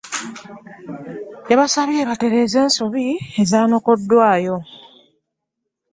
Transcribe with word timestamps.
Yabasabye 1.49 2.01
batereze 2.09 2.57
ensobi 2.65 3.05
ezaanokiddwaayo. 3.41 4.55